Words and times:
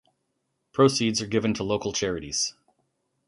Proceeds 0.71 1.21
are 1.21 1.27
given 1.27 1.53
to 1.53 1.63
local 1.63 1.93
charities. 1.93 2.55